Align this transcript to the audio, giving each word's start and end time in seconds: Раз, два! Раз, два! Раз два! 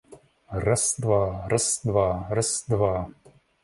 Раз, 0.49 0.95
два! 0.97 1.47
Раз, 1.47 1.81
два! 1.83 2.25
Раз 2.31 2.65
два! 2.67 3.11